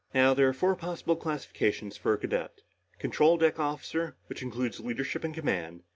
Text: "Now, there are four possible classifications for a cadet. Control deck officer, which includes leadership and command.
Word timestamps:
"Now, 0.15 0.33
there 0.33 0.47
are 0.49 0.51
four 0.53 0.75
possible 0.75 1.15
classifications 1.15 1.95
for 1.95 2.11
a 2.13 2.17
cadet. 2.17 2.61
Control 2.97 3.37
deck 3.37 3.59
officer, 3.59 4.17
which 4.25 4.41
includes 4.41 4.79
leadership 4.79 5.23
and 5.23 5.31
command. 5.35 5.83